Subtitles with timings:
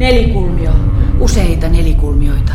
[0.00, 0.72] Nelikulmio.
[1.20, 2.54] Useita nelikulmioita.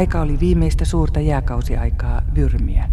[0.00, 2.88] Aika oli viimeistä suurta jääkausiaikaa Vyrmiä.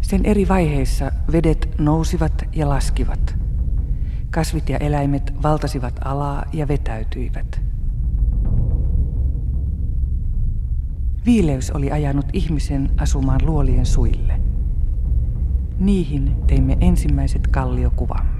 [0.00, 3.36] Sen eri vaiheissa vedet nousivat ja laskivat.
[4.30, 7.60] Kasvit ja eläimet valtasivat alaa ja vetäytyivät.
[11.26, 14.40] Viileys oli ajanut ihmisen asumaan luolien suille.
[15.78, 18.39] Niihin teimme ensimmäiset kalliokuvamme.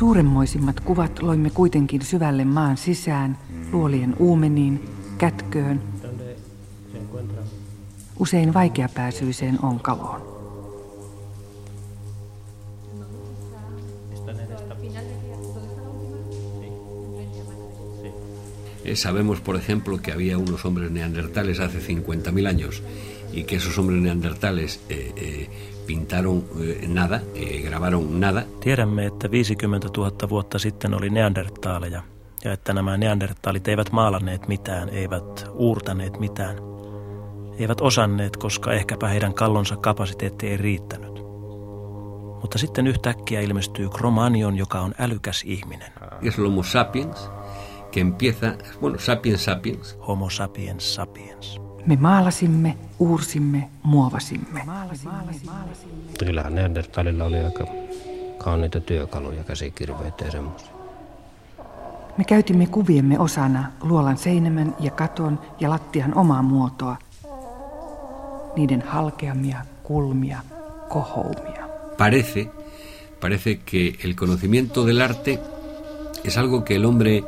[0.00, 3.38] Suuremmoisimmat kuvat loimme kuitenkin syvälle maan sisään,
[3.72, 4.88] luolien uumeniin,
[5.18, 5.82] kätköön,
[8.18, 10.20] usein vaikeapääsyiseen onkaloon.
[18.84, 22.82] Eh, sabemos, por ejemplo, que había unos hombres neandertales hace 50.000 años
[23.32, 25.48] y que esos hombres neandertales eh, eh,
[25.90, 27.20] pintaron eh, nada,
[27.68, 28.42] grabaron nada.
[28.60, 32.02] Tiedämme, että 50 000 vuotta sitten oli neandertaaleja
[32.44, 36.56] ja että nämä neandertaalit eivät maalanneet mitään, eivät uurtaneet mitään.
[37.58, 41.14] Eivät osanneet, koska ehkäpä heidän kallonsa kapasiteetti ei riittänyt.
[42.40, 45.92] Mutta sitten yhtäkkiä ilmestyy Cromagnon, joka on älykäs ihminen.
[46.22, 47.30] Es Homo sapiens
[47.96, 51.69] que empieza, bueno, sapiens sapiens, Homo sapiens sapiens.
[51.86, 54.62] Me maalasimme, uursimme, muovasimme.
[56.18, 57.64] Kyllähän Neandertalilla oli aika
[58.38, 60.68] kauniita työkaluja, käsikirveitä ja semmoisia.
[62.18, 66.96] Me käytimme kuviemme osana luolan seinämän ja katon ja lattian omaa muotoa.
[68.56, 70.40] Niiden halkeamia, kulmia,
[70.88, 71.68] kohoumia.
[71.98, 72.48] parece,
[73.20, 75.38] parece que el conocimiento del arte
[76.24, 77.24] es algo que el hombre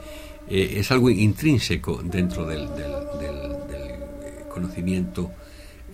[0.49, 3.62] eh, es algo intrínseco dentro del, del, del-
[4.55, 5.31] conocimiento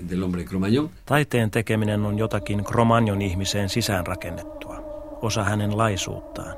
[0.09, 0.91] del hombre Cromañón.
[1.07, 4.77] Taiteen tekeminen on jotakin Cromagnon ihmiseen sisäänrakennettua,
[5.23, 6.57] osa hänen laisuuttaan.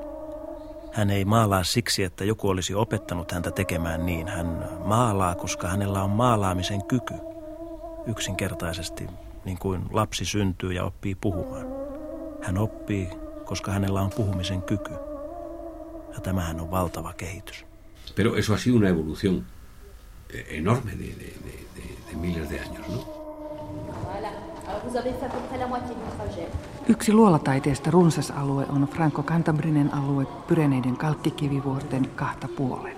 [0.93, 4.29] Hän ei maalaa siksi, että joku olisi opettanut häntä tekemään niin.
[4.29, 7.15] Hän maalaa, koska hänellä on maalaamisen kyky.
[8.07, 9.07] Yksinkertaisesti,
[9.45, 11.67] niin kuin lapsi syntyy ja oppii puhumaan.
[12.43, 13.09] Hän oppii,
[13.45, 14.93] koska hänellä on puhumisen kyky.
[16.15, 17.67] Ja tämähän on valtava kehitys.
[18.17, 19.45] Pero eso ha sido una evolución
[20.49, 23.21] enorme de, de- de- de- de miles de años, ¿no?
[26.89, 32.97] Yksi luolataiteesta runsas alue on Franco-Cantabrinen alue Pyreneiden kalkkikivivuorten kahta puolen.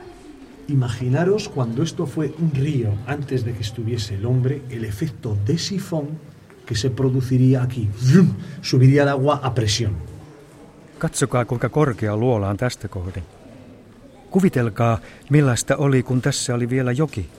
[0.69, 5.59] Imaginaros cuando esto fue un río antes de que estuviese el hombre, el efecto de
[5.59, 6.09] sifón
[6.67, 7.89] que se produciría aquí.
[8.63, 9.93] Subiría el agua a presión.
[10.99, 13.23] Katsokaa, kuinka korkea luola on tästä kohden.
[14.33, 14.99] Kuvitelkaa,
[15.31, 17.31] millaista oli, kun tässä oli vielä joki,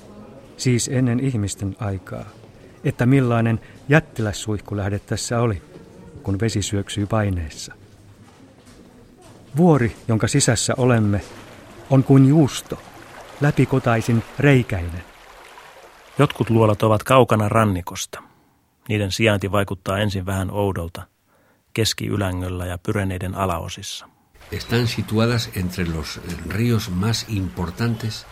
[0.57, 2.25] siis ennen ihmisten aikaa.
[2.83, 3.59] Että millainen
[3.89, 5.62] jättilässuihkulähde tässä oli,
[6.23, 7.73] kun vesi syöksyy paineessa.
[9.57, 11.21] Vuori, jonka sisässä olemme,
[11.89, 12.79] on kuin juusto,
[13.41, 15.03] läpikotaisin reikäinen.
[16.19, 18.23] Jotkut luolat ovat kaukana rannikosta.
[18.89, 21.01] Niiden sijainti vaikuttaa ensin vähän oudolta,
[21.73, 24.12] keski-ylängöllä ja Pyreneiden alaosissa.
[24.51, 28.25] Están situadas entre los ríos más importantes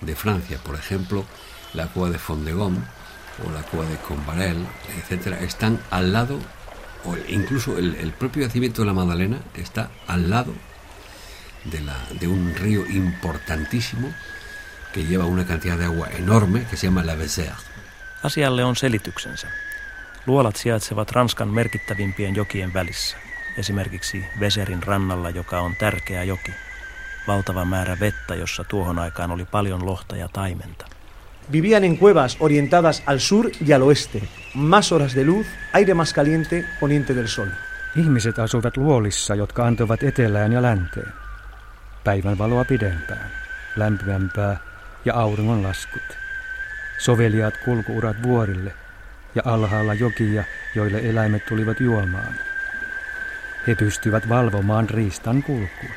[0.00, 1.24] de Francia, por ejemplo,
[1.72, 2.76] la cueva de Fondegom
[3.46, 4.66] o la cueva de Combarel,
[4.98, 6.38] etcétera, están al lado,
[7.04, 10.52] o incluso el, el propio yacimiento de la Magdalena está al lado
[11.64, 14.12] de, la, de un río importantísimo
[14.92, 17.56] que lleva una cantidad de agua enorme que se llama la Vézère.
[18.22, 19.48] Asialle on selityksensä.
[20.26, 23.16] Luolat sijaitsevat Ranskan merkittävimpien jokien välissä,
[23.58, 26.52] esimerkiksi Veserin rannalla, joka on tärkeä joki.
[27.26, 30.86] Valtava määrä vettä, jossa tuohon aikaan oli paljon lohta ja taimenta.
[31.52, 34.22] Vivían en cuevas orientadas al sur y al oeste.
[34.54, 37.48] Más horas de luz, aire más caliente, poniente del sol.
[37.96, 41.12] Ihmiset asuivat luolissa, jotka antoivat etelään ja länteen.
[42.04, 43.30] Päivän valoa pidempään,
[43.76, 44.56] lämpimämpää
[45.04, 46.18] ja auringon laskut.
[46.98, 48.72] Soveliaat kulkuurat vuorille
[49.34, 50.44] ja alhaalla jokia,
[50.74, 52.34] joille eläimet tulivat juomaan.
[53.66, 55.90] He pystyvät valvomaan riistan kulkua.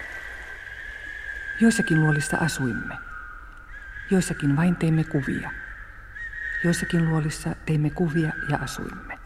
[1.60, 2.96] Joissakin luolissa asuimme.
[4.12, 5.52] Joissakin vain teimme kuvia.
[6.64, 9.20] Joissakin luolissa teimme kuvia ja asuimme.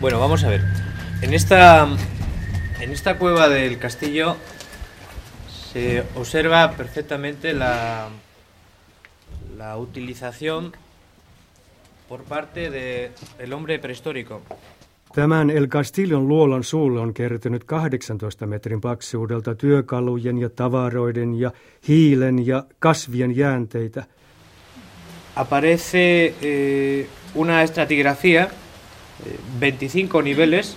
[0.00, 0.60] Bueno, vamos a ver.
[1.22, 1.88] En esta,
[2.80, 4.36] en esta cueva del castillo
[5.48, 8.08] se observa perfectamente la,
[9.56, 10.72] la utilización
[12.08, 12.70] por parte
[13.38, 14.42] del hombre prehistórico.
[15.14, 21.52] Tämän El Castillon luolan suulle on kertynyt 18 metrin paksuudelta työkalujen ja tavaroiden ja
[21.88, 24.04] hiilen ja kasvien jäänteitä.
[25.36, 30.76] Aparece eh, una estratigrafía, eh, 25 niveles,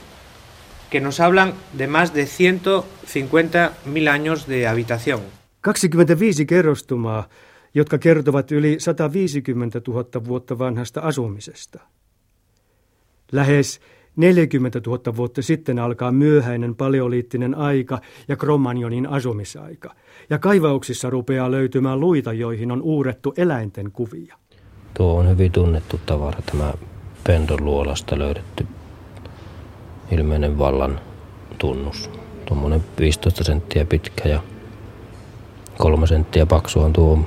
[0.91, 5.21] que nos hablan de más de 150.000 años de habitación.
[5.63, 7.29] 25 kerrostumaa,
[7.73, 11.79] jotka kertovat yli 150 000 vuotta vanhasta asumisesta.
[13.31, 13.81] Lähes
[14.17, 19.95] 40 000 vuotta sitten alkaa myöhäinen paleoliittinen aika ja Cromagnonin asumisaika.
[20.29, 24.35] Ja kaivauksissa rupeaa löytymään luita, joihin on uurettu eläinten kuvia.
[24.93, 26.73] Tuo on hyvin tunnettu tavara, tämä
[27.23, 28.65] Pendon luolasta löydetty
[30.11, 30.99] ilmeinen vallan
[31.57, 32.09] tunnus.
[32.45, 34.41] Tuommoinen 15 senttiä pitkä ja
[35.77, 37.19] kolme senttiä paksu on tuo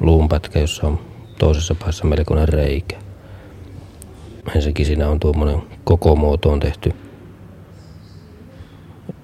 [0.00, 0.98] luunpätkä, jossa on
[1.38, 2.96] toisessa päässä melkoinen reikä.
[4.54, 6.92] Ensinnäkin siinä on tuommoinen koko muotoon tehty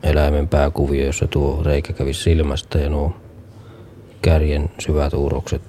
[0.02, 3.16] eläimen pääkuvio, jossa tuo reikä kävi silmästä ja nuo
[4.22, 5.62] kärjen syvät uurokset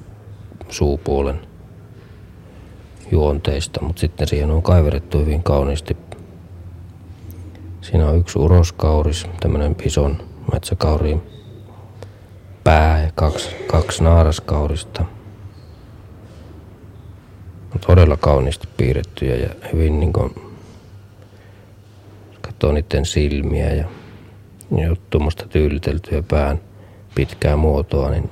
[0.69, 1.39] suupuolen
[3.11, 5.97] juonteista, mutta sitten siihen on kaiverettu hyvin kauniisti.
[7.81, 10.17] Siinä on yksi uroskauris, tämmöinen ison
[10.53, 11.21] metsäkauriin
[12.63, 15.05] pää ja kaksi, kaksi naaraskaurista.
[17.87, 20.48] Todella kauniisti piirrettyjä ja hyvin niin kuin,
[22.59, 23.85] katsoo niiden silmiä ja,
[24.77, 26.59] ja tuommoista tyyliteltyä pään
[27.15, 28.31] pitkää muotoa, niin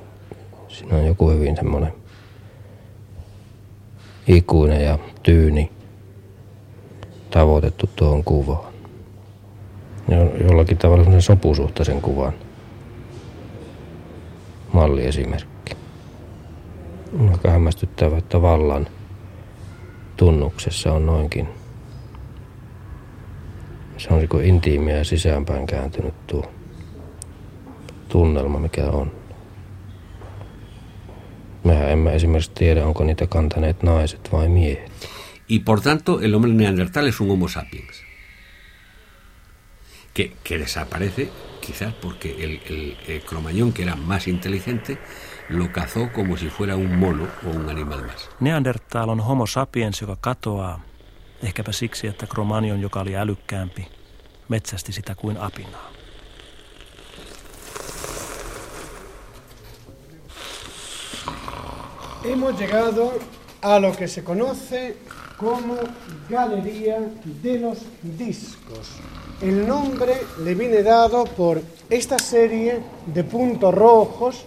[0.68, 1.92] siinä on joku hyvin semmoinen
[4.26, 5.70] ikuinen ja tyyni
[7.30, 8.72] tavoitettu tuohon kuvaan.
[10.08, 10.16] Ja
[10.48, 12.32] jollakin tavalla semmoisen sopusuhtaisen kuvan
[14.72, 15.76] malliesimerkki.
[17.20, 18.86] On aika hämmästyttävä, että vallan
[20.16, 21.57] tunnuksessa on noinkin.
[23.98, 26.52] Se on niin intiimiä ja sisäänpäin kääntynyt tuo
[28.08, 29.12] tunnelma, mikä on.
[31.64, 34.92] Mehän emme esimerkiksi tiedä, onko niitä kantaneet naiset vai miehet.
[35.50, 38.02] Y por tanto, el hombre neandertal es un homo sapiens.
[40.14, 41.28] Que, que desaparece
[41.60, 44.98] quizás porque el, el, el cromañón, que era más inteligente,
[45.48, 48.28] lo cazó como si fuera un mono o un animal más.
[48.40, 50.87] Neandertal on homo sapiens, joka katoaa.
[51.42, 53.88] Ehkäpä siksi, että Cromagnon, joka oli älykkäämpi,
[54.48, 55.92] metsästi sitä kuin apinaa.
[62.24, 63.12] Hemos llegado
[63.62, 64.96] a lo que se conoce
[65.36, 65.74] como
[66.28, 66.96] Galería
[67.42, 67.78] de los
[68.18, 69.00] Discos.
[69.40, 72.82] El nombre le viene dado por esta serie
[73.14, 74.46] de puntos rojos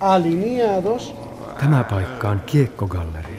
[0.00, 1.14] alineados.
[1.60, 3.31] Tämä paikka on Kiekkogalleria.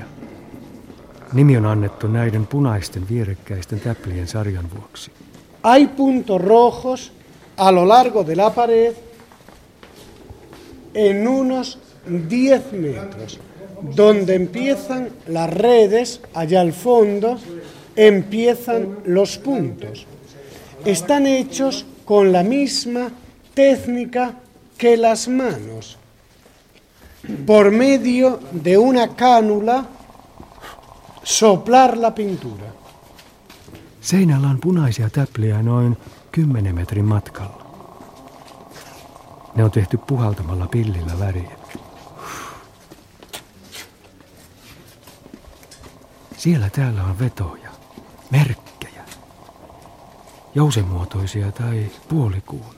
[5.63, 7.12] Hay puntos rojos
[7.58, 8.94] a lo largo de la pared
[10.94, 13.40] en unos 10 metros.
[13.82, 17.38] Donde empiezan las redes, allá al fondo,
[17.96, 20.06] empiezan los puntos.
[20.86, 23.12] Están hechos con la misma
[23.54, 24.36] técnica
[24.78, 25.98] que las manos.
[27.46, 29.86] Por medio de una cánula,
[31.24, 32.65] soplar la pintura.
[34.01, 35.98] Seinällä on punaisia täpliä noin
[36.32, 37.63] 10 metrin matkalla.
[39.56, 41.51] Ne on tehty puhaltamalla pillillä väriä.
[46.38, 47.70] Siellä täällä on vetoja,
[48.32, 49.03] merkkejä,
[50.56, 52.75] jousemuotoisia tai puolikuun.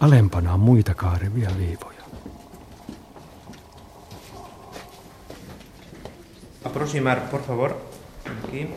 [0.00, 1.97] Alempana on muita kaarevia viivoja.
[6.68, 7.70] Aproximar, por favor.
[8.44, 8.68] Aquí.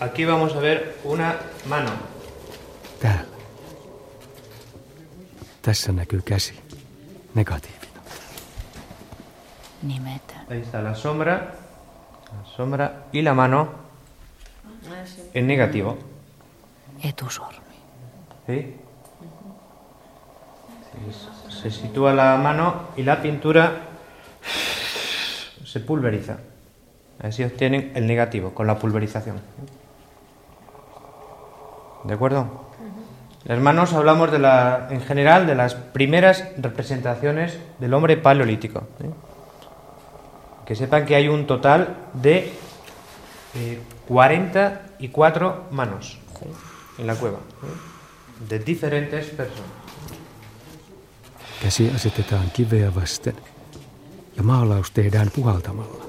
[0.00, 1.34] Aquí vamos a ver una
[1.68, 1.90] mano.
[3.00, 3.36] Täällä.
[5.62, 6.54] Tässä näkyy käsi.
[7.34, 8.00] Negatiivina.
[9.82, 10.40] Nimetön.
[10.50, 11.34] Ahí está la sombra,
[12.32, 13.79] la sombra y la mano
[15.34, 15.96] en negativo.
[17.02, 17.58] Etusormi.
[18.46, 18.76] ¿Sí?
[21.48, 23.72] Sí, Se sitúa la mano y la pintura
[25.64, 26.38] se pulveriza.
[27.22, 29.40] Así obtienen el negativo con la pulverización.
[32.04, 32.70] ¿De acuerdo?
[33.44, 38.84] Las manos hablamos de la, en general de las primeras representaciones del hombre paleolítico.
[40.66, 42.52] Que sepan que hay un total de
[43.54, 46.18] eh, 44 manos
[46.98, 47.38] en la cueva,
[48.50, 49.70] de diferentes personas.
[51.62, 53.36] Käsi asetetaan kiveä vasten
[54.36, 56.06] ja maalaus tehdään puhaltamalla.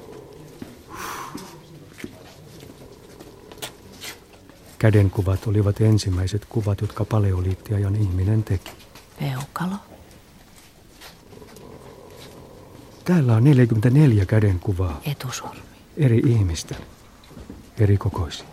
[4.79, 8.71] Kädenkuvat olivat ensimmäiset kuvat, jotka paleoliittiajan ihminen teki.
[9.19, 9.75] Peukalo.
[13.05, 15.61] Täällä on 44 kädenkuvaa Etusormi.
[15.97, 16.75] eri ihmistä,
[17.79, 18.45] eri kokoisia.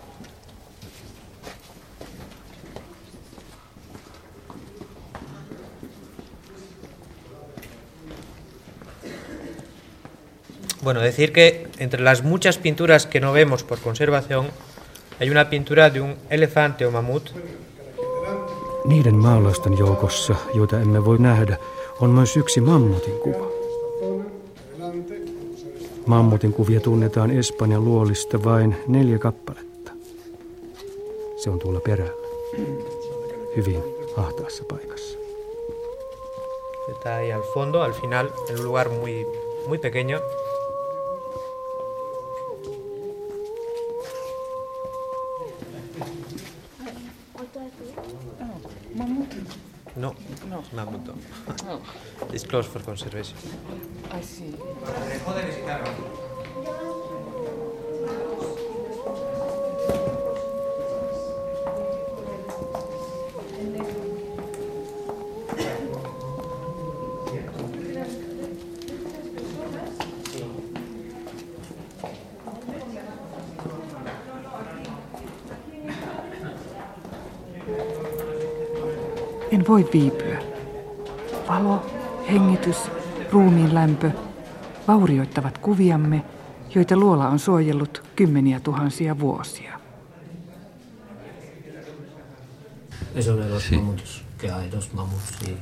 [10.82, 14.48] Bueno, decir que entre las muchas pinturas que no vemos por conservación,
[15.20, 17.30] hay una pintura de un elefante o mamut
[18.88, 21.56] Niiden maalausten joukossa, joita emme voi nähdä,
[22.00, 23.57] on myös yksi mammutin kuva.
[26.08, 29.92] Mammutin kuvia tunnetaan Espanjan luolista vain neljä kappaletta.
[31.36, 32.26] Se on tuolla perällä,
[33.56, 33.82] hyvin
[34.16, 35.18] ahtaassa paikassa.
[36.88, 39.26] Está al fondo, al final, en lugar muy,
[39.68, 40.20] muy pequeño,
[48.94, 49.46] Mamutin.
[49.97, 50.14] No,
[50.49, 50.62] No.
[50.75, 51.14] mamut no.
[51.66, 51.80] No.
[52.33, 53.37] It's closed for conservation.
[54.11, 54.54] I see.
[79.68, 80.38] Voi viipyä.
[81.48, 81.87] Valo,
[82.33, 82.76] hengitys,
[83.33, 84.11] ruumiin lämpö
[84.88, 86.22] vaurioittavat kuviamme,
[86.74, 89.78] joita luola on suojellut kymmeniä tuhansia vuosia.
[93.14, 93.76] Eso de los Sí.
[93.76, 95.57] mamuts, que hay dos mamuts y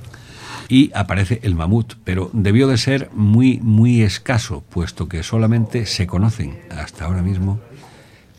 [0.69, 6.07] y aparece el mamut, pero debió de ser muy, muy escaso, puesto que solamente se
[6.07, 7.61] conocen hasta ahora mismo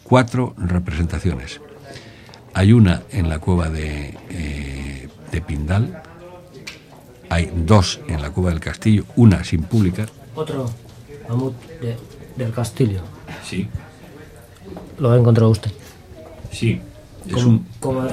[0.04, 1.62] cuatro representaciones.
[2.54, 4.87] Hay una en la cueva de, eh,
[5.32, 6.02] de Pindal,
[7.30, 10.10] hay dos en la cueva del castillo, una sin publicar.
[10.36, 10.70] otro
[11.28, 11.98] mamut de-
[12.38, 13.02] del castillo.
[13.44, 13.68] Sí.
[15.00, 15.72] ¿Lo encontró usted?
[16.52, 16.80] Sí.
[17.26, 18.08] Es ¿Cómo, un- cómo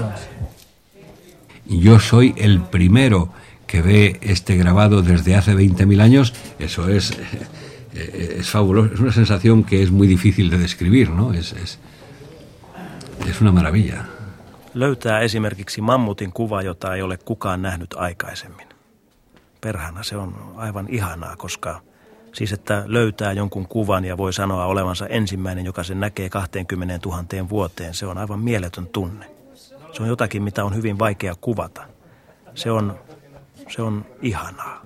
[1.67, 3.31] yo soy el primero
[3.67, 7.11] que ve este grabado desde hace 20.000 años, eso es,
[7.95, 11.33] eh, es fabuloso, es una sensación que es muy difícil de describir, ¿no?
[11.33, 11.79] Es, es,
[13.29, 14.09] es una maravilla.
[14.75, 18.69] Löytää esimerkiksi mammutin kuva, jota ei ole kukaan nähnyt aikaisemmin.
[19.61, 21.81] Perhana se on aivan ihanaa, koska
[22.33, 27.49] siis että löytää jonkun kuvan ja voi sanoa olevansa ensimmäinen, joka sen näkee 20 000
[27.49, 29.27] vuoteen, se on aivan mieletön tunne.
[29.93, 31.85] Se on jotakin, mitä on hyvin vaikea kuvata.
[32.55, 32.99] Se on,
[33.69, 34.85] se on ihanaa.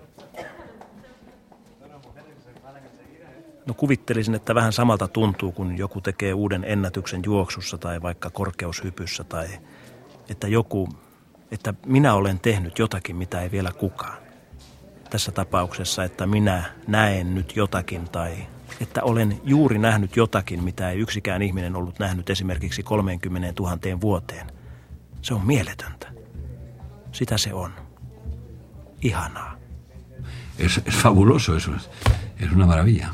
[3.67, 9.25] No kuvittelisin, että vähän samalta tuntuu, kun joku tekee uuden ennätyksen juoksussa tai vaikka korkeushypyssä
[9.25, 9.49] tai
[10.29, 10.89] että joku,
[11.51, 14.19] että minä olen tehnyt jotakin, mitä ei vielä kukaan.
[15.11, 18.47] Tässä tapauksessa, että minä näen nyt jotakin tai
[18.81, 24.47] että olen juuri nähnyt jotakin, mitä ei yksikään ihminen ollut nähnyt esimerkiksi 30 000 vuoteen.
[25.23, 26.09] Se on mieletöntä.
[27.13, 27.73] Sitä se on.
[29.03, 29.59] Ihanaa.
[30.59, 31.71] Es, es fabuloso, es,
[32.41, 33.07] es una maravilla.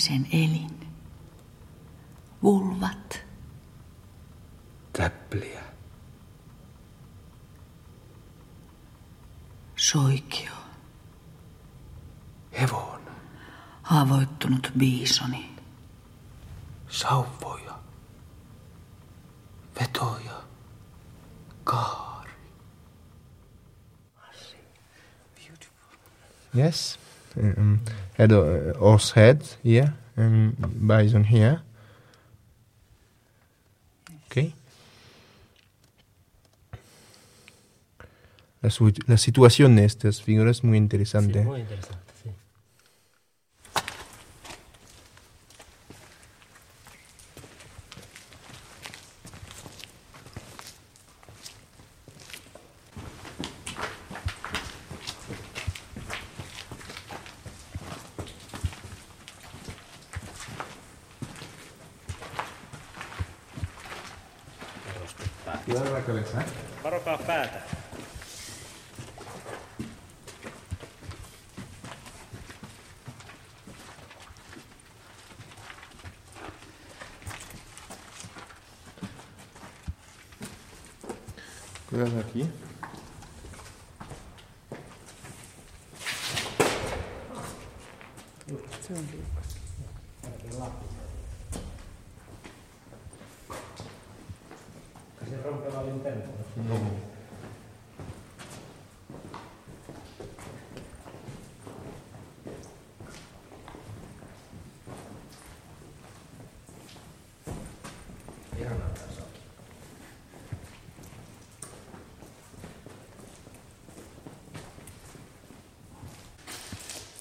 [0.00, 0.92] Naisen elin.
[2.42, 3.20] Vulvat.
[4.92, 5.62] Täpliä.
[9.76, 10.52] Soikio.
[12.60, 13.14] Hevonen.
[13.82, 15.56] Haavoittunut biisoni.
[16.88, 17.78] Sauvoja.
[19.80, 20.42] Vetoja.
[21.64, 22.30] Kaari.
[26.56, 26.98] Yes.
[28.20, 30.54] Head, uh, horse head here, and
[30.86, 31.62] bison here.
[34.26, 34.52] Okay.
[38.60, 38.68] La,
[39.06, 41.44] la situación de estas figuras es muy interesante.
[41.44, 42.09] Muy interesante,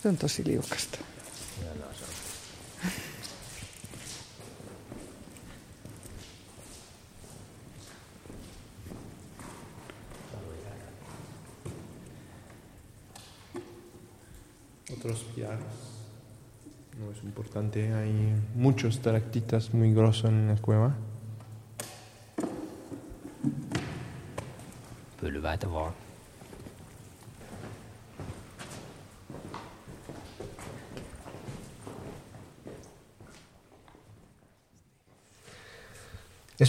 [0.09, 0.97] Se on tosi liukasta.
[14.91, 15.59] Otros pilares.
[16.97, 17.93] No es importante.
[17.93, 20.95] Hay muchos estalactitas muy grosos en la cueva.
[25.21, 25.67] Pylväitä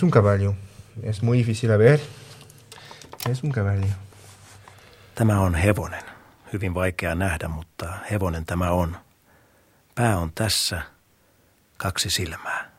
[0.00, 0.54] Es un caballo.
[1.02, 2.00] Es muy difícil a ver.
[3.28, 3.86] Es un caballo.
[5.14, 6.02] Tämä on hevonen.
[6.52, 8.96] Hyvin vaikea nähdä, mutta hevonen tämä on.
[9.94, 10.82] Pää on tässä,
[11.76, 12.70] kaksi silmää.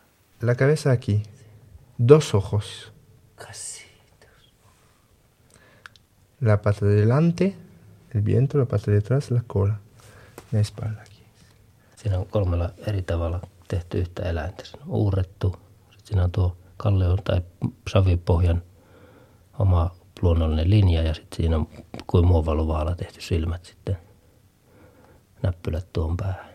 [0.41, 1.23] La cabeza aquí.
[2.07, 2.93] Dos ojos.
[6.41, 7.55] La pata de delante,
[8.15, 9.75] el viento, la pata de atrás, la cola.
[10.51, 11.23] La espalda aquí.
[11.95, 14.65] Siinä on kolmella eri tavalla tehty yhtä eläintä.
[14.65, 17.41] Siinä on uurrettu, sitten siinä on tuo kallion tai
[17.89, 18.63] savipohjan
[19.59, 21.67] oma luonnollinen linja ja sitten siinä on
[22.07, 23.97] kuin muovaluvaalla tehty silmät sitten
[25.43, 26.51] näppylät tuon päähän.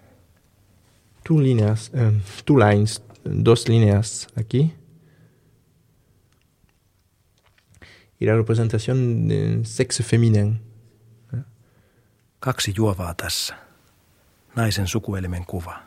[1.29, 2.13] Two líneas, eh,
[2.45, 3.03] two lines,
[3.45, 4.75] dos líneas aquí.
[8.21, 10.61] Y la representación de sexo feminin.
[12.41, 13.55] Kaksi juovaa tässä.
[14.57, 15.83] Naisen sukuelimen kuva.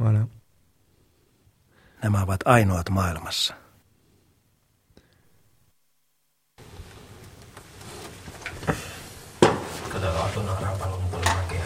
[0.00, 0.41] Voilà.
[2.02, 3.54] Nämä ovat ainoat maailmassa.
[9.88, 10.32] Katsotaan
[11.36, 11.64] mäkeä.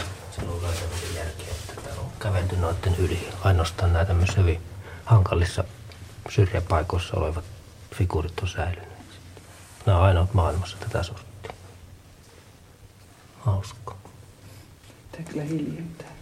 [1.14, 3.28] Järkeä, että täällä on kävelty noiden yli.
[3.44, 4.62] Ainoastaan nämä tämmöisissä hyvin
[5.04, 5.64] hankalissa
[6.28, 7.44] syrjäpaikoissa olevat
[7.94, 8.88] figuurit on säilynyt.
[9.86, 11.52] Nämä on ainoat maailmassa tätä sorttia.
[13.38, 13.96] Hauska.
[15.30, 16.15] Kyllä hiljentää.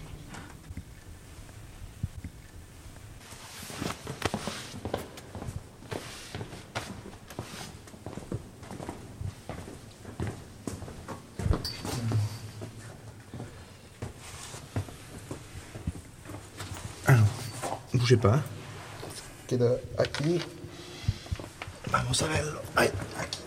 [18.05, 18.43] Bougez pas.
[19.47, 20.39] Queda aquí.
[21.91, 22.61] Vamos a verlo.
[22.77, 23.39] Ay, aquí.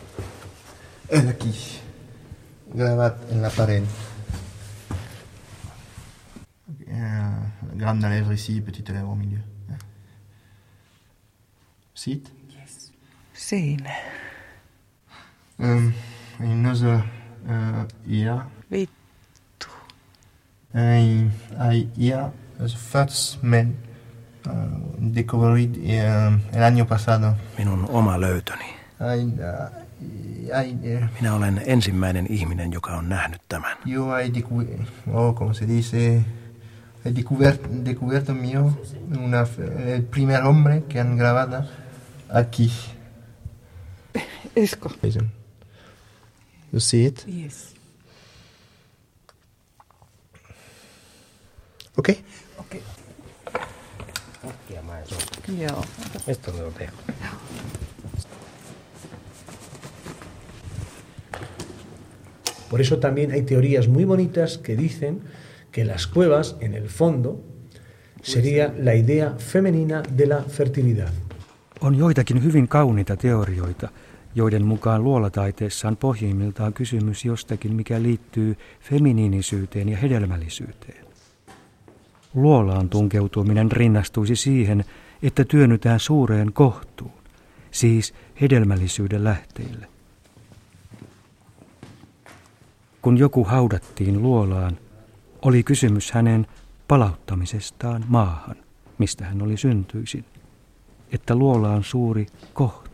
[1.10, 1.80] Es aquí.
[2.74, 3.84] Grabado en la pared.
[6.88, 7.32] Euh,
[7.76, 9.42] grande lèvre ici, petite lèvre au milieu.
[11.94, 12.32] Sit.
[13.34, 13.92] Siinä.
[15.60, 15.94] Um,
[16.40, 17.04] another
[17.48, 18.48] uh, ear.
[18.72, 19.70] Vittu.
[20.74, 23.76] I, I hear the first man
[24.50, 27.36] uh, discovered uh, el año pasado.
[27.58, 28.66] Minun oma löytöni.
[29.00, 29.88] I, uh,
[30.66, 33.78] I, uh, Minä olen ensimmäinen ihminen, joka on nähnyt tämän.
[33.86, 34.32] yo he
[35.14, 36.26] oh, como se dice,
[37.06, 38.72] he descubierto, descubierto mío,
[39.18, 39.48] una,
[39.86, 41.64] el primer hombre que han grabado
[42.30, 42.72] aquí.
[44.56, 44.92] Esko.
[46.74, 47.26] You see it?
[47.28, 47.76] Yes.
[51.98, 52.18] Okay.
[55.48, 55.84] Me on
[56.74, 57.02] tehty?
[62.70, 65.22] Por eso también hay teorías muy bonitas que dicen
[65.72, 67.44] que las cuevas, en el fondo,
[68.22, 71.12] sería la idea femenina de la fertilidad.
[71.82, 73.90] On joitakin hyvin kauniita teorioita,
[74.36, 81.06] joiden mukaan luolataiteessa on pohjimmiltaan kysymys jostakin, mikä liittyy feminiinisyyteen ja hedelmällisyyteen.
[82.34, 84.86] Luolaan tunkeutuminen rinnastuisi siihen,
[85.24, 87.12] että työnnytään suureen kohtuun,
[87.72, 89.88] siis hedelmällisyyden lähteille.
[93.02, 94.78] Kun joku haudattiin luolaan,
[95.42, 96.48] oli kysymys hänen
[96.88, 98.56] palauttamisestaan maahan,
[98.98, 100.26] mistä hän oli syntyisin,
[101.12, 102.87] että luola on suuri kohtu,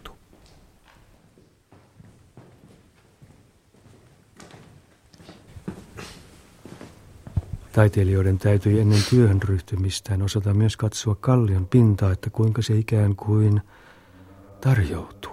[7.73, 13.62] Taiteilijoiden täytyi ennen työhön ryhtymistään osata myös katsoa kallion pintaa, että kuinka se ikään kuin
[14.62, 15.31] tarjoutuu.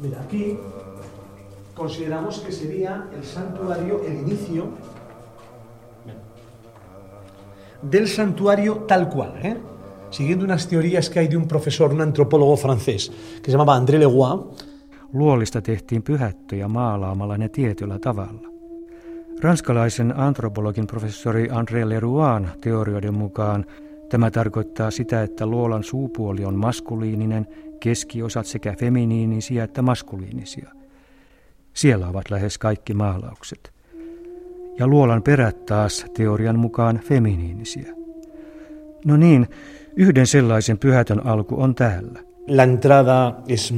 [0.00, 0.58] Mira, aquí
[1.74, 4.68] consideramos que sería el santuario el inicio
[7.92, 9.56] del santuario tal cual, ¿eh?
[10.10, 13.10] siguiendo unas teorías que hay de un profesor, un antropólogo francés,
[13.42, 14.71] que se llamaba André Leroy.
[15.12, 18.48] Luolista tehtiin pyhättöjä maalaamalla ne tietyllä tavalla.
[19.42, 23.66] Ranskalaisen antropologin professori André Leroyn teorioiden mukaan
[24.08, 27.46] tämä tarkoittaa sitä, että luolan suupuoli on maskuliininen,
[27.80, 30.70] keskiosat sekä feminiinisiä että maskuliinisia.
[31.74, 33.72] Siellä ovat lähes kaikki maalaukset.
[34.78, 37.94] Ja luolan perät taas teorian mukaan feminiinisiä.
[39.04, 39.46] No niin,
[39.96, 42.20] yhden sellaisen pyhätön alku on täällä.
[42.48, 43.74] La entrada es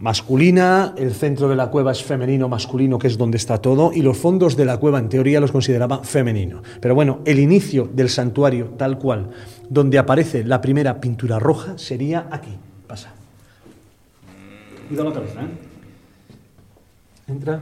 [0.00, 4.02] masculina, el centro de la cueva es femenino, masculino, que es donde está todo, y
[4.02, 6.62] los fondos de la cueva en teoría los consideraba femenino.
[6.80, 9.30] Pero bueno, el inicio del santuario tal cual,
[9.68, 12.56] donde aparece la primera pintura roja, sería aquí.
[12.86, 13.12] Pasa.
[14.88, 15.48] Cuida la cabeza, ¿eh?
[17.28, 17.60] Entra.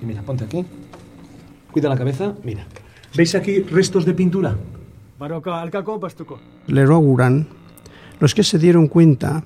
[0.00, 0.64] Y mira, ponte aquí.
[1.70, 2.34] Cuida la cabeza.
[2.42, 2.66] Mira.
[3.14, 4.56] ¿Veis aquí restos de pintura?
[6.68, 7.48] Leroy Guran,
[8.20, 9.44] los que se dieron cuenta,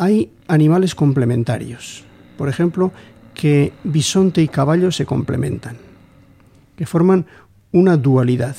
[0.00, 2.04] hay animales complementarios.
[2.38, 2.90] Por ejemplo,
[3.34, 5.76] que bisonte y caballo se complementan,
[6.76, 7.26] que forman
[7.72, 8.56] una dualidad.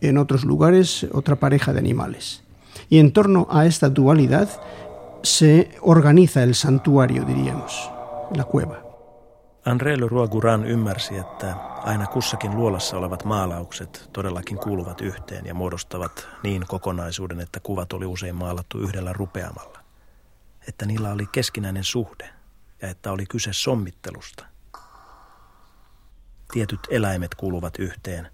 [0.00, 2.42] En otros lugares, otra pareja de animales.
[2.88, 4.48] Y en torno a esta dualidad
[5.22, 7.90] se organiza el santuario, diríamos,
[8.34, 8.82] la cueva.
[9.64, 16.28] André Leroy Guran ymmärsi, että aina kussakin luolassa olevat maalaukset todellakin kuuluvat yhteen ja muodostavat
[16.42, 19.77] niin kokonaisuuden, että kuvat oli usein maalattu yhdellä rupeamalla.
[20.68, 22.30] Että niillä oli keskinäinen suhde
[22.82, 24.46] ja että oli kyse sommittelusta.
[26.52, 28.30] Tietyt eläimet kuuluvat yhteen,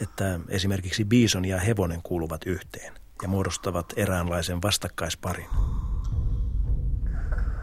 [0.00, 5.48] että esimerkiksi biison ja hevonen kuuluvat yhteen ja muodostavat eräänlaisen vastakkaisparin.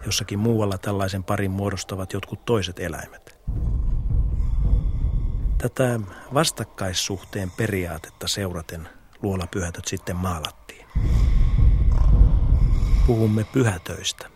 [0.06, 3.40] Jossakin muualla tällaisen parin muodostavat jotkut toiset eläimet.
[5.58, 6.00] Tätä
[6.34, 8.90] vastakkaissuhteen periaatetta seuraten
[9.22, 10.88] luolapyhätöt sitten maalattiin.
[13.08, 14.28] Puhumme pyhätöistä.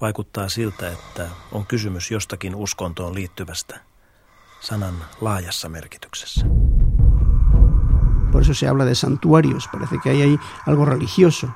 [0.00, 3.80] Vaikuttaa siltä, että on kysymys jostakin uskontoon liittyvästä
[4.60, 6.46] sanan laajassa merkityksessä.
[8.32, 11.48] Por eso se habla de santuarios, parece que hay ahí algo religioso.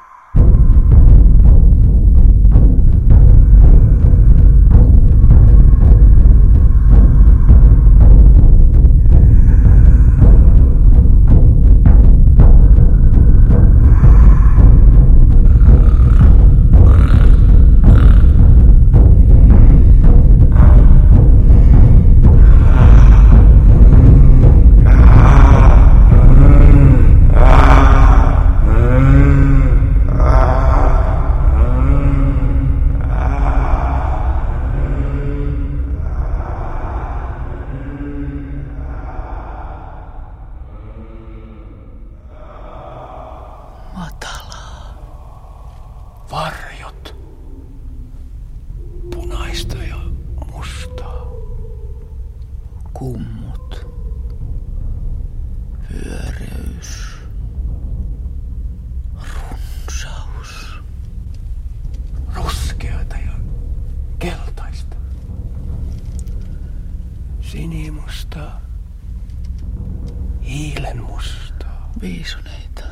[72.04, 72.44] Hiilenmustaa.
[72.44, 72.84] Viisoneita.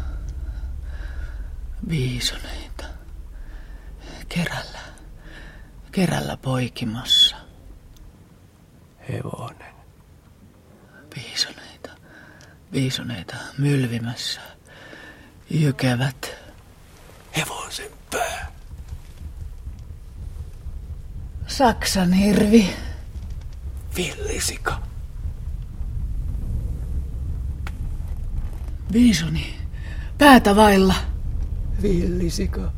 [1.89, 2.85] Viisoneita.
[4.29, 4.79] Kerällä.
[5.93, 7.37] Kerällä poikimassa.
[9.09, 9.75] Hevonen.
[11.17, 11.91] Viisoneita.
[12.73, 14.41] Viisoneita mylvimässä.
[15.51, 16.35] Jykevät.
[17.37, 18.53] Hevosen pää.
[21.47, 22.77] Saksan hirvi.
[23.97, 24.92] Villisika.
[28.93, 29.55] Viisoni.
[30.19, 30.95] Päätä vailla.
[31.83, 32.73] Villisika.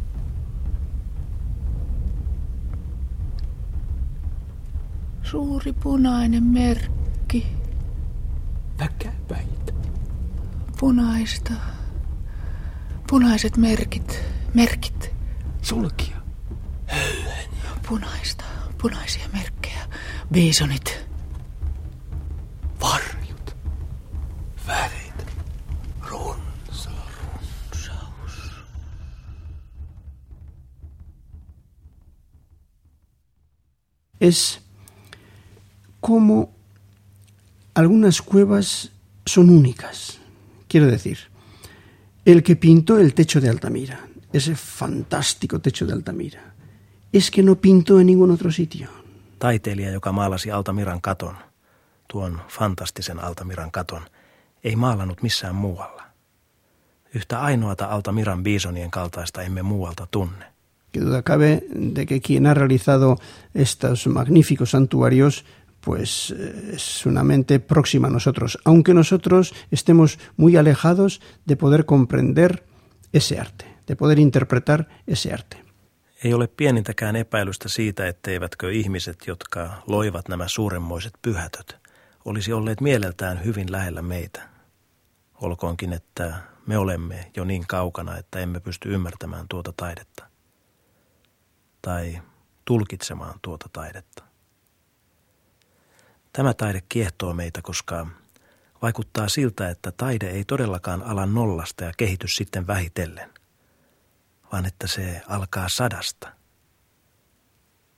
[5.23, 7.47] Suuri punainen merkki.
[8.79, 9.73] Väkäpäitä.
[10.81, 11.53] Punaista.
[13.11, 14.21] Punaiset merkit.
[14.55, 15.11] Merkit.
[15.63, 16.17] Sulkia.
[17.89, 18.45] Punaista.
[18.83, 19.89] Punaisia merkkejä.
[20.33, 21.04] Biisonit.
[34.29, 34.61] Es
[36.01, 36.53] cómo
[37.75, 38.91] algunas cuevas
[39.27, 40.19] son únicas.
[40.69, 41.19] Quiero decir,
[42.25, 44.01] el que pintó el techo de Altamira,
[44.33, 46.55] ese fantástico techo de Altamira,
[47.13, 48.89] es que no pintó en ningún otro sitio.
[49.39, 51.37] Taiteilija, joka maalasi Altamiran katon,
[52.09, 54.03] tuon fantastisen Altamiran katon,
[54.65, 56.03] ei maalannut missään muualla.
[57.15, 60.54] Yhtä ainoata Altamiran biisonien kaltaista emme muualta tunne.
[60.95, 63.19] Que duda cabe de que quien ha realizado
[63.53, 65.45] estos magníficos santuarios
[65.81, 71.85] pues eh, es una mente próxima a nosotros, aunque nosotros estemos muy alejados de poder
[71.85, 72.63] comprender
[73.13, 75.57] ese arte, de poder interpretar ese arte.
[76.23, 81.77] Ei ole pienintäkään epäilystä siitä, etteivätkö ihmiset, jotka loivat nämä suuremmoiset pyhätöt,
[82.25, 84.49] olisi olleet mieleltään hyvin lähellä meitä.
[85.41, 86.35] Olkoonkin, että
[86.67, 90.34] me olemme jo niin kaukana, että emme pysty ymmärtämään tuota taidetta.
[91.85, 92.23] Tai
[92.65, 94.25] tulkitsemaan tuota taidetta.
[96.33, 98.07] Tämä taide kiehtoo meitä, koska
[98.83, 103.31] vaikuttaa siltä, että taide ei todellakaan ala nollasta ja kehity sitten vähitellen,
[104.53, 106.33] vaan että se alkaa sadasta.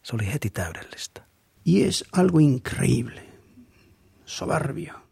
[0.03, 1.23] Se oli heti täydellistä.
[1.67, 3.23] Y es algo increíble,
[4.25, 5.06] soberbio.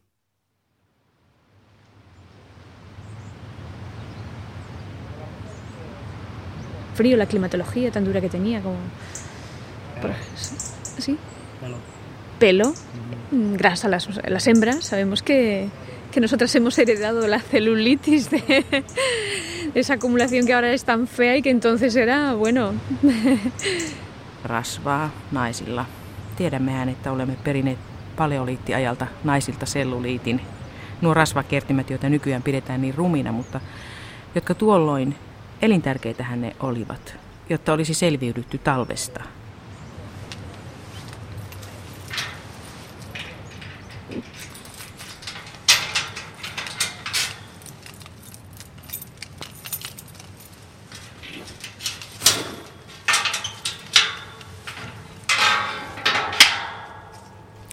[6.94, 8.76] Frío, la climatología tan dura que tenía, como...
[10.98, 11.18] ¿Sí?
[12.38, 12.74] pelo,
[13.30, 14.84] mm, grasa las, las hembras.
[14.84, 15.68] Sabemos que,
[16.10, 18.64] que nosotras hemos heredado la celulitis de,
[19.72, 22.74] de esa acumulación que ahora es tan fea y que entonces era, bueno,
[24.44, 25.86] Rasvaa naisilla.
[26.36, 27.78] Tiedämmehän, että olemme perineet
[28.16, 30.40] paleoliittiajalta naisilta selluliitin.
[31.00, 33.60] Nuo rasvakertimät, joita nykyään pidetään niin rumina, mutta
[34.34, 35.14] jotka tuolloin
[35.64, 37.16] elintärkeitähän ne olivat,
[37.50, 39.24] jotta olisi selviydytty talvesta.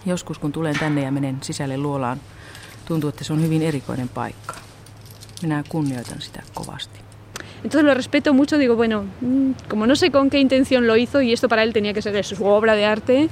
[0.06, 2.20] Joskus kun tulen tänne ja menen sisälle luolaan,
[2.84, 4.54] tuntuu, että se on hyvin erikoinen paikka.
[5.42, 7.11] Minä kunnioitan sitä kovasti.
[7.64, 11.22] Entonces lo respeto mucho, digo, bueno, mm, como no sé con qué intención lo hizo
[11.22, 13.28] y esto para él tenía que ser eso, su obra de arte,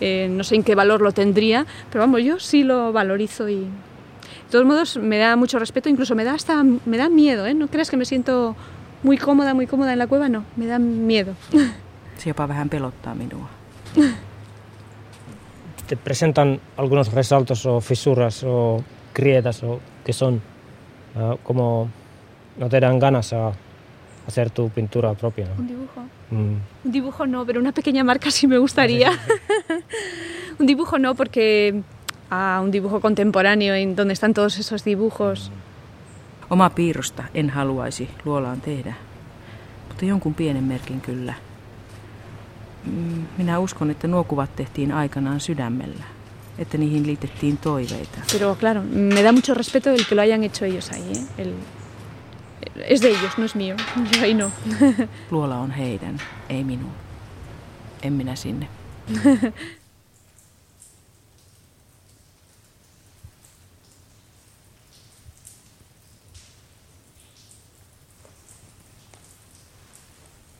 [0.00, 3.60] eh, no sé en qué valor lo tendría, pero vamos, yo sí lo valorizo y
[3.60, 7.54] de todos modos me da mucho respeto, incluso me da hasta me da miedo, ¿eh?
[7.54, 8.56] No creas que me siento
[9.02, 11.34] muy cómoda, muy cómoda en la cueva, no, me da miedo.
[12.20, 13.48] Se jopa vähän pelottaa minua.
[15.86, 20.42] Te presentan algunos resaltos o fisuras o grietas o que son
[21.16, 21.88] ah, como
[22.58, 23.52] no te dan ganas a
[24.30, 25.46] hacer tu pintura propia.
[25.46, 25.54] ¿no?
[25.60, 26.00] Un dibujo.
[26.30, 26.56] Mm.
[26.84, 29.10] Un dibujo no, pero una pequeña marca sí me gustaría.
[30.58, 31.82] un dibujo no, porque
[32.30, 35.50] ah, un dibujo contemporáneo en donde están todos esos dibujos.
[36.48, 38.94] Oma piirrosta en haluaisi luolaan tehdä,
[39.88, 41.34] mutta jonkun pienen merkin kyllä.
[42.84, 46.04] Mm, Minä uskon, että nuo kuvat tehtiin aikanaan sydämellä,
[46.58, 48.18] että niihin liitettiin toiveita.
[48.32, 51.12] Pero claro, me da mucho respeto el que lo hayan hecho ellos ahí.
[51.12, 51.24] ¿eh?
[51.38, 51.54] El-
[52.88, 53.76] es de ellos, no es mío.
[54.12, 54.50] Yo ahí no.
[55.30, 56.92] Luola on heidän, ei minun.
[58.02, 58.68] En minä sinne.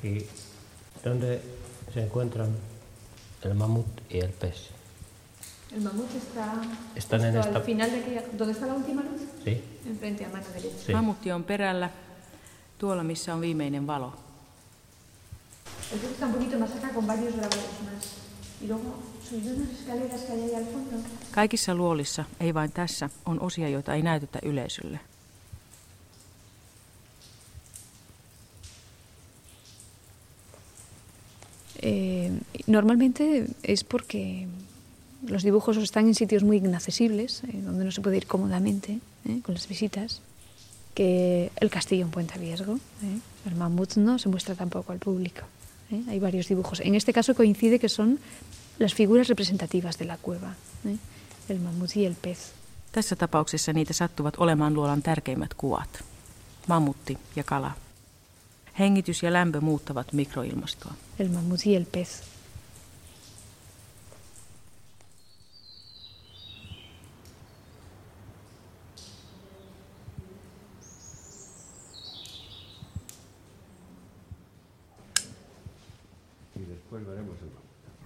[0.03, 0.25] ¿Y
[1.05, 1.41] dónde
[1.93, 2.49] se encuentran
[3.43, 4.69] el mamut y el pez?
[5.75, 6.55] El mamut está,
[6.97, 8.23] Están en esta- final de aquella...
[8.33, 9.21] ¿Dónde está la última luz?
[9.45, 9.63] Sí.
[9.87, 10.77] Enfrente a mano derecha.
[10.87, 10.93] Sí.
[10.93, 11.91] Mammutti on perällä,
[12.81, 14.13] tuolla missä on viimeinen valo.
[15.93, 18.05] El está un poquito más acá con varios grabados más.
[18.61, 18.95] Y luego
[19.33, 20.97] unas escaleras que hay ahí al fondo.
[21.31, 25.01] Kaikissa luolissa, ei vain tässä, on osia, joita ei näytetä yleisölle.
[31.83, 32.33] Eh,
[32.67, 34.49] normalmente es porque
[35.29, 39.41] los dibujos están en sitios muy inaccesibles, eh, donde no se puede ir cómodamente eh,
[39.43, 40.21] con las visitas,
[41.01, 45.41] que el castillo en Puente Viesgo, eh, el mamut no se muestra tampoco al público.
[45.93, 46.03] eh.
[46.09, 46.81] Hay varios dibujos.
[46.81, 48.19] En este caso coincide que son
[48.79, 50.99] las figuras representativas de la cueva, eh,
[51.49, 52.39] el mamut y el pez.
[52.93, 56.05] Tässä tapauksessa niitä sattuvat olemaan luolan tärkeimmät kuvat.
[56.69, 57.73] Mammutti ja kala.
[58.79, 60.95] Hengitys ja lämpö muuttavat mikroilmastoa.
[61.19, 62.09] El mamut y el pez.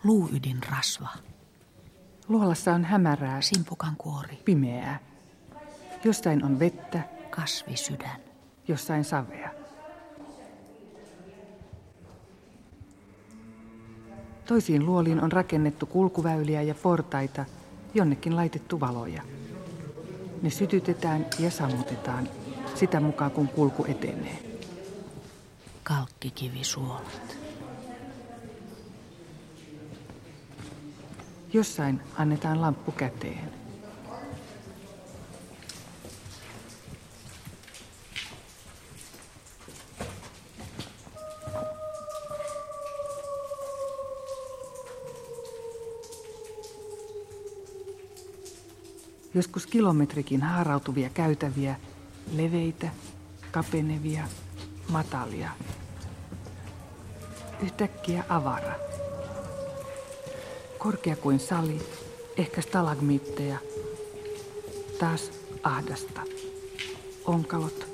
[0.04, 1.08] Luuydin rasva.
[2.28, 3.40] Luolassa on hämärää.
[3.40, 4.38] Simpukan kuori.
[4.44, 4.98] Pimeää.
[6.04, 7.02] Jossain on vettä.
[7.30, 8.20] Kasvisydän.
[8.68, 9.50] Jossain savea.
[14.46, 17.44] Toisiin luoliin on rakennettu kulkuväyliä ja portaita,
[17.94, 19.22] jonnekin laitettu valoja.
[20.42, 22.28] Ne sytytetään ja sammutetaan
[22.74, 24.38] sitä mukaan, kun kulku etenee.
[25.82, 27.43] Kalkkikivisuolat.
[31.54, 33.52] Jossain annetaan lamppu käteen.
[49.34, 51.76] Joskus kilometrikin haarautuvia käytäviä,
[52.32, 52.88] leveitä,
[53.50, 54.28] kapenevia,
[54.88, 55.50] matalia.
[57.62, 58.93] Yhtäkkiä avara.
[60.84, 61.88] Korkea kuin sali,
[62.36, 63.58] ehkä stalagmiitteja.
[64.98, 65.30] Taas
[65.62, 66.20] ahdasta.
[67.24, 67.86] Onkalot,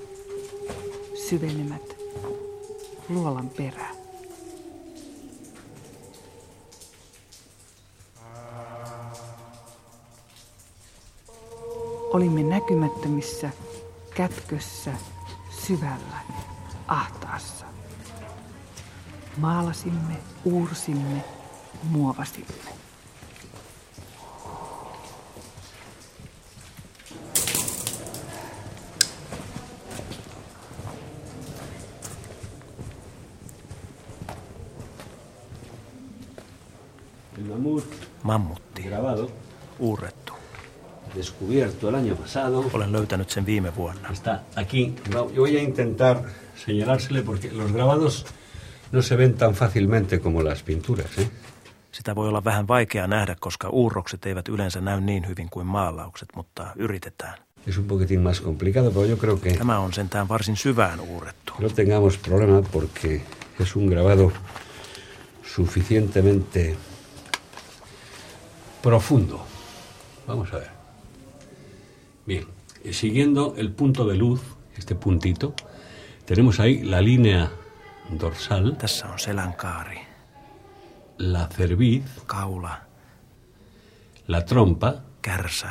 [1.28, 1.96] syvenemät,
[3.08, 3.86] luolan perä.
[12.12, 13.50] Olimme näkymättömissä,
[14.14, 14.92] kätkössä,
[15.66, 16.20] syvällä,
[16.88, 17.66] ahtaassa.
[19.36, 21.24] Maalasimme, uursimme,
[21.82, 22.79] muovasimme.
[38.30, 38.82] Mammutti.
[38.82, 39.30] grabado,
[39.78, 40.32] Uurrettu.
[41.14, 44.08] descubierto el año pasado, Olen löytänyt sen viime vuonna.
[44.12, 44.94] está aquí.
[45.14, 46.16] No, Yo voy a intentar
[46.66, 48.26] señalársele porque los grabados
[48.92, 51.18] no se ven tan fácilmente como las pinturas.
[51.18, 51.30] ¿eh?
[51.92, 56.28] Sitä voi olla vähän vaikea nähdä, koska uurrokset eivät yleensä näy niin hyvin kuin maalaukset,
[56.36, 57.38] mutta yritetään.
[57.66, 61.52] Es un poquitín más complicado, pero yo creo que Tämä on sentään varsin syvään uurrettu.
[61.58, 63.20] no tengamos problema porque
[63.60, 64.32] es un grabado
[65.42, 66.76] suficientemente
[68.82, 69.44] profundo.
[70.26, 70.70] Vamos a ver.
[72.26, 72.46] Bien,
[72.84, 74.40] eh, siguiendo el punto de luz,
[74.76, 75.54] este puntito,
[76.26, 77.50] tenemos ahí la línea
[78.20, 80.00] dorsal, Tässä on selänkaari,
[81.18, 82.80] la cerviz, kaula,
[84.28, 85.70] la trompa, kärsä,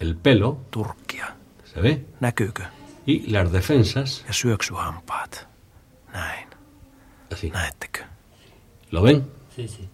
[0.00, 1.36] el pelo, turkkia.
[1.64, 2.04] ¿se ve?
[2.20, 2.62] Näkyykö?
[3.06, 5.48] Y las defensas, Ja syöksyhampaat.
[6.12, 6.48] Näin.
[7.32, 7.50] así.
[7.50, 8.04] Näettekö?
[8.90, 9.26] ¿Lo ven?
[9.56, 9.88] Sí, sí.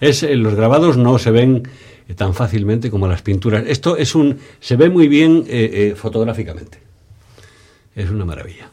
[0.00, 1.68] Es, eh, los grabados no se ven
[2.08, 3.64] eh, tan fácilmente como las pinturas.
[3.66, 6.78] Esto es un, se ve muy bien eh, fotográficamente.
[7.94, 8.70] Es una maravilla.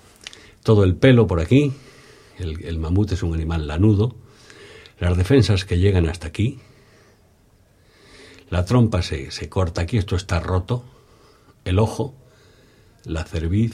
[0.63, 1.73] Todo el pelo por aquí.
[2.37, 4.15] El, mamut es un animal lanudo.
[4.99, 6.59] Las defensas que llegan hasta aquí.
[8.49, 10.83] La trompa se, se corta aquí, esto está roto.
[11.63, 12.13] El ojo,
[13.03, 13.73] la cerviz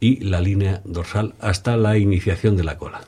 [0.00, 3.02] y la línea dorsal hasta la iniciación de la cola.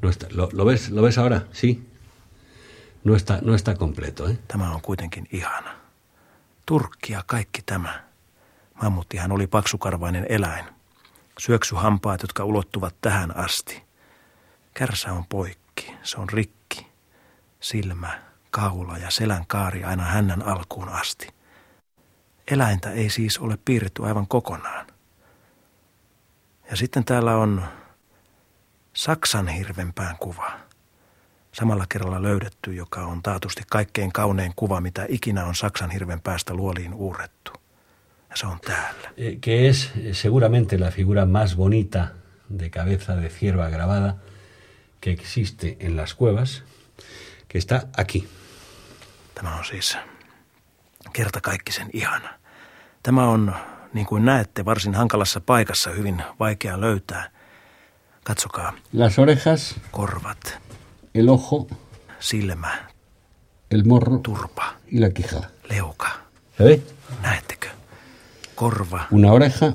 [0.00, 1.48] No está, ¿lo, lo ves, ¿Lo ves ahora?
[1.52, 1.82] Sí.
[3.04, 4.38] No está, no está completo, ¿eh?
[4.48, 5.70] Tämä on kuitenkin ihana.
[6.66, 8.04] Turkkia kaikki tämä.
[8.82, 10.64] Mammuttihan oli paksukarvainen eläin.
[11.38, 13.82] Syöksyhampaat, jotka ulottuvat tähän asti.
[14.74, 16.86] Kärsä on poikki, se on rikki.
[17.60, 21.28] Silmä, kaula ja selän kaari aina hännän alkuun asti.
[22.50, 24.86] Eläintä ei siis ole piirretty aivan kokonaan.
[26.70, 27.64] Ja sitten täällä on
[28.92, 30.69] Saksan hirvenpään kuva.
[31.52, 36.54] Samalla kerralla löydetty, joka on taatusti kaikkein kaunein kuva, mitä ikinä on Saksan hirven päästä
[36.54, 37.52] luoliin uurrettu.
[38.30, 39.10] Ja se on täällä.
[39.16, 42.06] Eh, que es eh, seguramente la figura más bonita
[42.58, 44.14] de cabeza de cierva grabada
[45.00, 46.62] que existe en las cuevas,
[47.48, 48.28] que está aquí.
[49.34, 49.98] Tämä on siis
[51.12, 52.28] kertakaikkisen ihana.
[53.02, 53.54] Tämä on,
[53.92, 57.30] niin kuin näette, varsin hankalassa paikassa hyvin vaikea löytää.
[58.24, 60.58] Katsokaa, Las orejas, korvat,
[61.14, 61.66] el ojo,
[62.20, 62.78] silmä,
[63.70, 65.50] el morro turpa, y la quijada.
[65.70, 66.08] leuka.
[66.58, 66.80] ¿Se ve?
[67.22, 67.68] Näettekö?
[68.54, 69.72] Korva, Una oreja,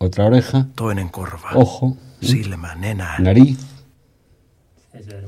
[0.00, 3.14] otra oreja, toinen korva, ojo, silmä, nenä.
[3.18, 3.58] nariz.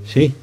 [0.05, 0.35] Sí.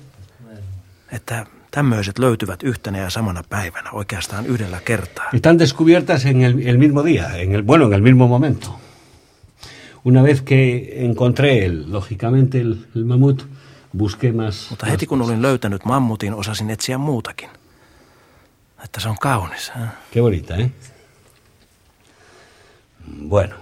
[1.11, 5.25] Että tämmöiset löytyvät yhtenä ja samana päivänä, oikeastaan yhdellä kertaa.
[5.33, 8.79] Están descubiertas en el, el mismo día, en el, bueno, en el mismo momento.
[10.05, 13.43] Una vez que encontré, el, lógicamente, el, el mamut,
[13.97, 14.69] buskemas.
[14.69, 17.49] Mutta heti kun olin löytänyt mammutin, osasin etsiä muutakin.
[18.83, 19.71] Että se on kaunis.
[19.75, 19.87] Eh?
[20.15, 20.71] Qué bonita, eh?
[23.29, 23.55] Bueno.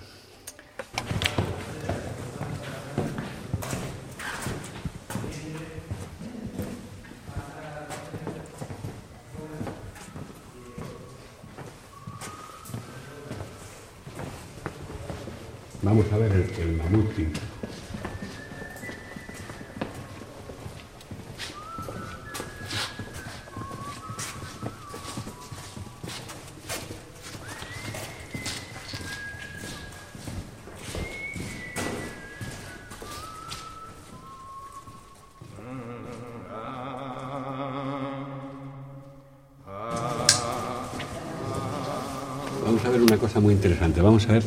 [15.86, 17.49] Vamos a ver el, el mamutín.
[44.00, 44.02] Interesante.
[44.02, 44.44] Vamos a ver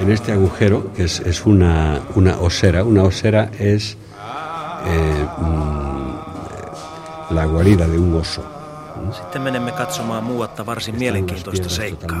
[0.00, 2.84] en este agujero, que es, es una, una osera.
[2.84, 3.96] Una osera es
[4.86, 8.44] eh, mm, la guarida de un oso.
[9.12, 12.18] Sitten menemme katsomaan muuatta varsin mielenkiintoista seikkaa.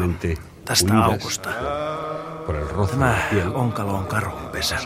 [0.64, 1.50] Tästä aukosta.
[2.46, 3.18] Por el roce Tämä
[3.54, 4.76] onkalo on karhun pesä,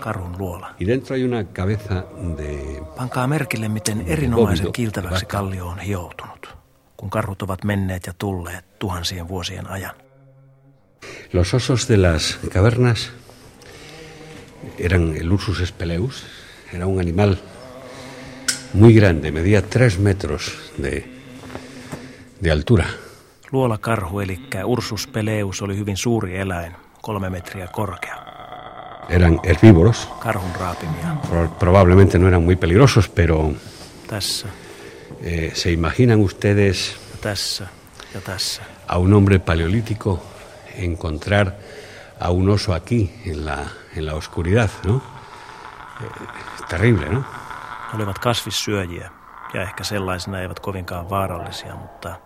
[0.00, 0.74] karhun luola.
[0.80, 1.94] Y dentro hay una cabeza
[2.38, 6.56] de Pankaa merkille, miten erinomaisen kiiltäväksi kallio on hioutunut,
[6.96, 9.94] kun karhut ovat menneet ja tulleet tuhansien vuosien ajan.
[11.32, 13.10] Los osos de las cavernas
[14.78, 16.24] eran el Ursus speleus,
[16.72, 17.38] era un animal
[18.74, 21.04] muy grande, medía tres metros de,
[22.40, 22.86] de altura.
[23.50, 26.72] Luolakarhu, eli Ursus peleus, oli hyvin suuri eläin,
[27.02, 28.16] kolme metriä korkea.
[29.08, 31.16] Eran herbívoros, Karhun raapimia.
[31.28, 33.52] pro- probablemente no eran muy peligrosos, pero
[34.06, 34.48] Tässä
[35.22, 37.66] eh, ¿se imaginan ustedes ja tässä
[38.14, 38.62] ja tässä.
[38.88, 40.22] a un hombre paleolítico
[40.76, 41.52] encontrar
[42.20, 43.58] a un oso aquí en la,
[43.96, 44.96] en la oscuridad, ¿no?
[46.00, 46.26] Eh,
[46.68, 47.24] terrible, ¿no?
[47.94, 49.10] Olivat kasvissyöjiä
[49.54, 52.16] ja ehkä sellaisena eivät kovinkaan vaarallisia, mutta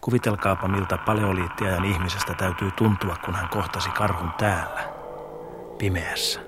[0.00, 4.80] kuvitelkaapa miltä paleoliittiajan ihmisestä täytyy tuntua, kun hän kohtasi karhun täällä,
[5.78, 6.40] pimeässä.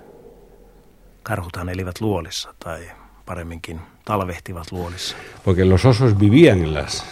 [1.22, 2.90] Karhuthan elivät luolissa tai
[3.26, 5.16] paremminkin talvehtivat luolissa.
[5.44, 7.04] Porque los osos vivían en las,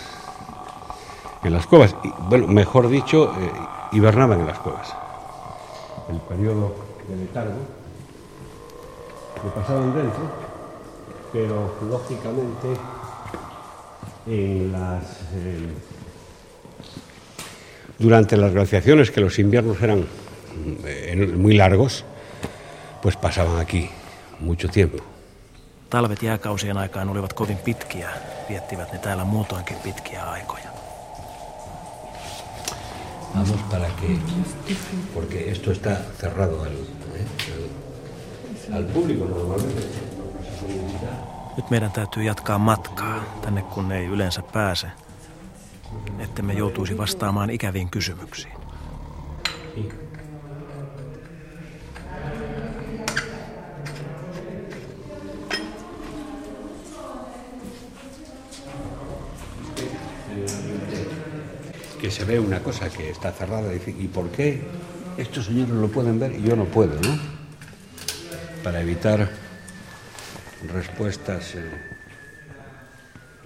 [1.45, 1.97] en las cuevas.
[2.05, 3.53] Y, bueno, mejor dicho, eh,
[3.93, 4.95] hibernaban en las cuevas.
[6.09, 6.75] El periodo
[7.09, 7.61] de letargo
[9.45, 10.23] lo pasaban dentro,
[11.33, 12.69] pero lógicamente
[14.27, 15.69] en las, eh,
[17.99, 20.07] durante las glaciaciones, que los inviernos eran
[20.85, 22.05] eh, muy largos,
[23.03, 23.91] pues pasaban aquí
[24.41, 25.03] mucho tiempo.
[25.91, 28.09] Talvet jääkausien aikaan olivat kovin pitkiä,
[28.49, 30.70] viettivät ne täällä muutoinkin pitkiä aikoja.
[33.35, 34.19] Vamos para que,
[35.15, 37.27] porque esto está cerrado al, ¿eh?
[38.73, 39.83] al, al público normalmente.
[41.57, 44.87] Nyt meidän täytyy jatkaa matkaa tänne, kun ei yleensä pääse,
[46.19, 48.55] ettemme joutuisi vastaamaan ikäviin kysymyksiin.
[62.11, 64.61] Se ve una cosa que está cerrada y dice, ¿y por qué
[65.17, 67.19] estos señores lo pueden ver y yo no puedo, no?
[68.63, 69.31] Para evitar
[70.73, 71.71] respuestas eh,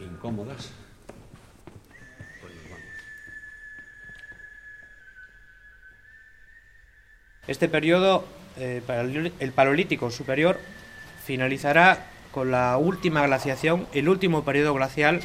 [0.00, 0.70] incómodas.
[7.46, 8.24] Este periodo,
[8.56, 10.58] eh, paleoli- el Paleolítico Superior,
[11.24, 15.20] finalizará con la última glaciación, el último periodo glacial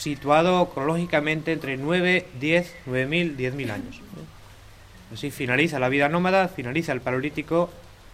[0.00, 4.02] situado cronológicamente entre 9, 10, 9000, 10000 años.
[5.12, 7.70] Así finaliza la vida nómada, finaliza el Paleolítico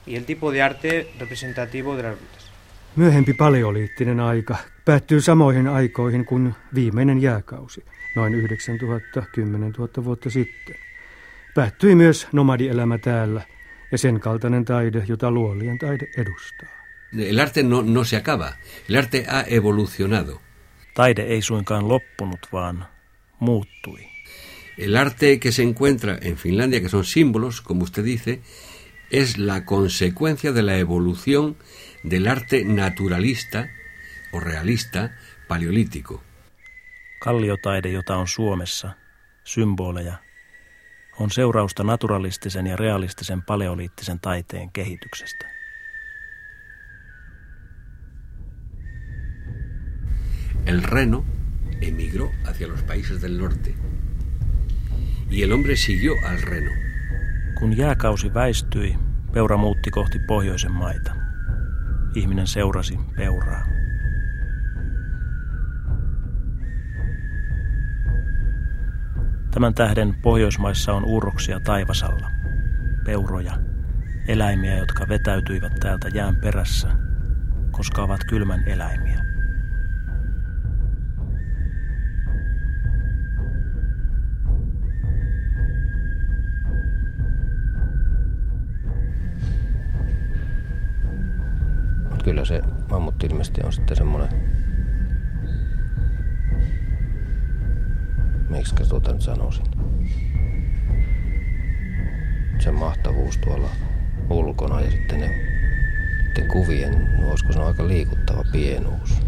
[0.07, 2.51] y el tipo de arte representativo de las rutas.
[2.97, 7.84] Myöhempi paleoliittinen aika päättyy samoihin aikoihin kuin viimeinen jääkausi,
[8.16, 10.76] noin 9000 10 000 vuotta sitten.
[11.55, 13.43] Päättyi myös nomadielämä täällä
[13.93, 16.68] ja sen kaltainen taide, jota luolien taide edustaa.
[17.18, 18.53] El arte no, no se acaba,
[18.89, 20.45] el arte ha evolucionado.
[20.97, 22.86] Taide ei suinkaan loppunut, vaan
[23.40, 24.09] muuttui.
[24.78, 28.40] El arte que se encuentra en Finlandia, que son símbolos, como usted dice,
[29.11, 31.57] es la consecuencia de la evolución
[32.11, 33.68] del arte naturalista
[34.32, 35.11] o realista
[35.49, 36.22] paleolítico.
[37.20, 38.94] Kalliotaide, jota on Suomessa,
[39.44, 40.22] symboleja,
[41.18, 45.55] on seurausta naturalistisen ja realistisen paleoliittisen taiteen kehityksestä.
[50.66, 51.24] El reno
[51.80, 53.74] emigró hacia los países del norte
[55.30, 56.70] y el hombre siguió al reno.
[57.58, 58.98] Kun jääkausi väistyi,
[59.32, 61.12] peura muutti kohti pohjoisen maita.
[62.14, 63.66] Ihminen seurasi peuraa.
[69.50, 72.30] Tämän tähden Pohjoismaissa on urroksia taivasalla,
[73.04, 73.58] peuroja,
[74.28, 76.88] eläimiä, jotka vetäytyivät täältä jään perässä,
[77.70, 79.25] koska ovat kylmän eläimiä.
[92.26, 94.28] Kyllä se mammutti ilmeisesti on sitten semmoinen,
[98.50, 99.64] miksi tuota nyt sanoisin,
[102.58, 103.68] sen mahtavuus tuolla
[104.30, 109.22] ulkona ja sitten ne niiden kuvien, olisiko se aika liikuttava pienuus.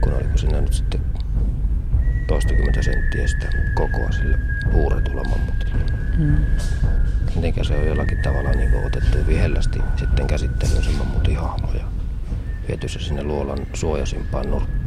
[0.00, 1.00] Kun oliko siinä nyt sitten
[2.26, 4.38] toistakymmentä senttiä sitä kokoa sille
[4.72, 5.84] huuretulla mammutille.
[6.18, 6.36] Mm.
[7.34, 11.84] Mitenkä se on jollakin tavalla niin otettu vihellästi sitten käsittelyyn se mammutin hahmo ja
[12.68, 14.79] viety se sinne luolan suojasimpaan nurkkaan.